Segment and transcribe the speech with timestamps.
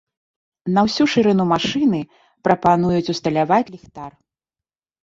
[0.77, 2.01] На ўсю шырыню машыны
[2.49, 4.11] прапануюць усталяваць ліхтар.